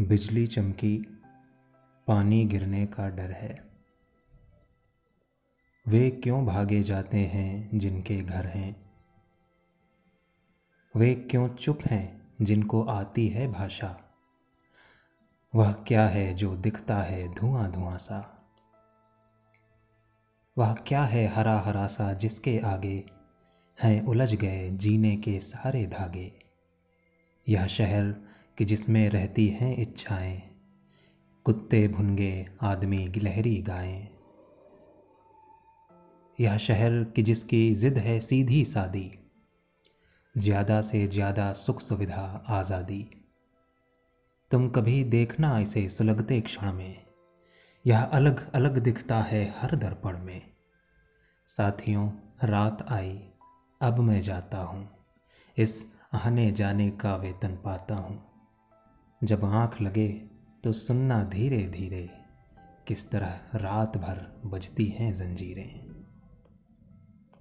बिजली 0.00 0.46
चमकी, 0.46 0.98
पानी 2.06 2.44
गिरने 2.44 2.86
का 2.86 3.08
डर 3.08 3.30
है। 3.30 3.70
वे 5.88 6.10
क्यों 6.10 6.46
भागे 6.46 6.82
जाते 6.82 7.18
हैं 7.18 7.78
जिनके 7.78 8.16
घर 8.16 8.46
हैं? 8.46 8.92
वे 10.96 11.14
क्यों 11.14 11.48
चुप 11.48 11.78
हैं 11.82 12.34
जिनको 12.42 12.84
आती 12.84 13.28
है 13.28 13.48
भाषा? 13.48 14.00
वह 15.54 15.72
क्या 15.72 16.06
है 16.06 16.34
जो 16.34 16.56
दिखता 16.56 16.98
है 16.98 17.34
धुआँ 17.34 17.72
धुआँ 17.72 17.98
सा? 17.98 18.48
वह 20.58 20.74
क्या 20.74 21.04
है 21.04 21.26
हरा 21.26 21.58
हरा 21.58 21.86
सा 21.86 22.12
जिसके 22.12 22.58
आगे 22.58 23.04
हैं 23.82 24.02
उलझ 24.02 24.34
गए 24.34 24.70
जीने 24.70 25.16
के 25.16 25.40
सारे 25.40 25.86
धागे? 25.86 26.32
यह 27.48 27.66
शहर 27.66 28.29
कि 28.60 28.64
जिसमें 28.64 29.08
रहती 29.10 29.46
हैं 29.48 29.76
इच्छाएँ, 29.76 30.40
कुत्ते 31.46 31.86
भुनगे, 31.88 32.46
आदमी 32.62 32.98
गिलहरी 33.08 33.56
गाएँ 33.62 34.08
यह 36.38 36.56
शहर 36.58 37.02
कि 37.16 37.22
जिसकी 37.22 37.74
ज़िद 37.74 37.98
है 37.98 38.18
सीधी 38.20 38.64
सादी, 38.64 39.10
ज़्यादा 40.34 40.80
से 40.82 41.06
ज़्यादा 41.06 41.52
सुख 41.54 41.80
सुविधा 41.80 42.44
आज़ादी। 42.50 43.02
तुम 44.50 44.68
कभी 44.68 45.02
देखना 45.06 45.58
इसे 45.58 45.88
सुलगते 45.88 46.40
क्षण 46.40 46.72
में, 46.72 46.96
यह 47.84 48.02
अलग 48.02 48.50
अलग 48.52 48.78
दिखता 48.78 49.22
है 49.22 49.44
हर 49.58 49.76
दर्पण 49.76 50.18
में। 50.18 50.40
साथियों, 51.46 52.08
रात 52.44 52.86
आई, 52.90 53.20
अब 53.80 54.00
मैं 54.00 54.22
जाता 54.22 54.62
हूँ, 54.62 54.88
इस 55.58 55.84
आने 56.16 56.50
जाने 56.52 56.90
का 56.90 57.16
वेतन 57.16 57.58
पाता 57.64 57.94
हूँ। 57.94 58.29
जब 59.24 59.44
आँख 59.44 59.82
लगे 59.82 60.08
तो 60.64 60.72
सुनना 60.72 61.24
धीरे 61.24 61.58
धीरे 61.58 62.10
किस 62.86 63.10
तरह 63.10 63.40
रात 63.54 63.96
भर 63.96 64.40
बजती 64.44 64.86
हैं 64.86 65.14
जंजीरें। 65.14 65.89